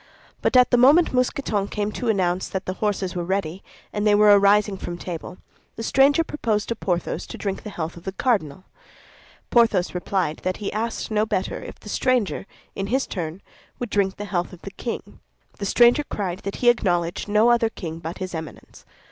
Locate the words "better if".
11.23-11.77